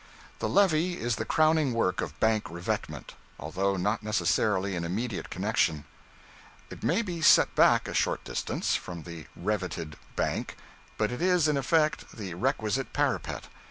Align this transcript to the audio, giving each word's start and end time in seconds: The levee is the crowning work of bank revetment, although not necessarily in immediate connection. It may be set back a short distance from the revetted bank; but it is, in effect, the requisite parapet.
The 0.39 0.49
levee 0.49 0.99
is 0.99 1.17
the 1.17 1.25
crowning 1.29 1.73
work 1.73 2.01
of 2.01 2.19
bank 2.19 2.49
revetment, 2.49 3.13
although 3.39 3.77
not 3.77 4.01
necessarily 4.01 4.75
in 4.75 4.83
immediate 4.83 5.29
connection. 5.29 5.85
It 6.71 6.81
may 6.81 7.03
be 7.03 7.21
set 7.21 7.53
back 7.53 7.87
a 7.87 7.93
short 7.93 8.23
distance 8.23 8.73
from 8.75 9.03
the 9.03 9.27
revetted 9.35 9.97
bank; 10.15 10.57
but 10.97 11.11
it 11.11 11.21
is, 11.21 11.47
in 11.47 11.55
effect, 11.55 12.17
the 12.17 12.33
requisite 12.33 12.93
parapet. 12.93 13.43